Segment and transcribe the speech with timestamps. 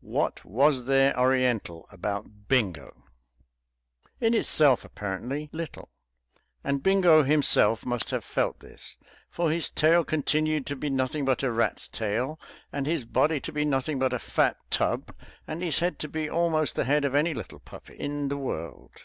[0.00, 3.04] What was there Oriental about "Bingo"?
[4.22, 5.90] In itself, apparently, little.
[6.64, 8.96] And Bingo himself must have felt this;
[9.28, 12.40] for his tail continued to be nothing but a rat's tail,
[12.72, 15.14] and his body to be nothing but a fat tub,
[15.46, 19.02] and his head to be almost the head of any little puppy in the world.